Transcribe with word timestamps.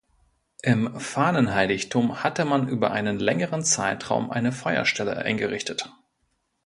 Im 0.63 0.99
Fahnenheiligtum 0.99 2.23
hatte 2.23 2.43
man 2.43 2.67
über 2.67 2.89
einen 2.89 3.19
längeren 3.19 3.63
Zeitraum 3.63 4.31
eine 4.31 4.51
Feuerstelle 4.51 5.15
eingerichtet. 5.19 5.93